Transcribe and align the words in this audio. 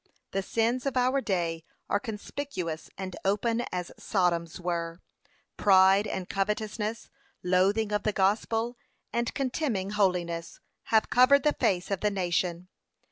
p. 0.01 0.07
532. 0.31 0.31
'The 0.31 0.43
sins 0.51 0.85
of 0.87 0.97
our 0.97 1.21
day 1.21 1.63
are 1.87 1.99
conspicuous 1.99 2.89
and 2.97 3.15
open 3.23 3.63
as 3.71 3.91
Sodom's 3.99 4.59
were; 4.59 4.99
pride 5.57 6.07
and 6.07 6.27
covetousness, 6.27 7.11
loathing 7.43 7.91
of 7.91 8.01
the 8.01 8.11
gospel, 8.11 8.79
and 9.13 9.31
contemning 9.35 9.91
holiness, 9.91 10.59
have 10.85 11.11
covered 11.11 11.43
the 11.43 11.53
face 11.53 11.91
of 11.91 11.99
the 12.01 12.09
nation.' 12.09 12.67